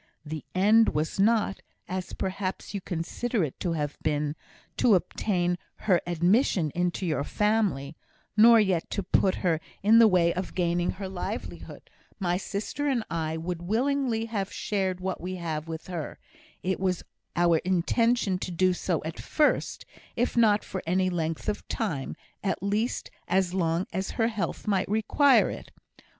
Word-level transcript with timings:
The 0.25 0.43
end 0.55 0.95
was 0.95 1.19
not, 1.19 1.61
as 1.87 2.13
perhaps 2.13 2.73
you 2.73 2.81
consider 2.81 3.43
it 3.43 3.59
to 3.59 3.73
have 3.73 3.99
been, 4.01 4.35
to 4.77 4.95
obtain 4.95 5.59
her 5.85 6.01
admission 6.07 6.71
into 6.73 7.05
your 7.05 7.23
family 7.23 7.95
nor 8.35 8.59
yet 8.59 8.89
to 8.89 9.03
put 9.03 9.35
her 9.45 9.61
in 9.83 9.99
the 9.99 10.07
way 10.07 10.33
of 10.33 10.55
gaining 10.55 10.89
her 10.93 11.07
livelihood; 11.07 11.87
my 12.19 12.35
sister 12.35 12.87
and 12.87 13.03
I 13.11 13.37
would 13.37 13.61
willingly 13.61 14.25
have 14.25 14.51
shared 14.51 14.99
what 15.01 15.21
we 15.21 15.35
have 15.35 15.67
with 15.67 15.85
her; 15.85 16.17
it 16.63 16.79
was 16.79 17.03
our 17.35 17.59
intention 17.59 18.39
to 18.39 18.49
do 18.49 18.73
so 18.73 19.03
at 19.05 19.19
first, 19.19 19.85
if 20.15 20.35
not 20.35 20.63
for 20.63 20.81
any 20.87 21.11
length 21.11 21.47
of 21.47 21.67
time, 21.67 22.15
at 22.43 22.63
least 22.63 23.11
as 23.27 23.53
long 23.53 23.85
as 23.93 24.09
her 24.17 24.29
health 24.29 24.65
might 24.65 24.89
require 24.89 25.51
it. 25.51 25.69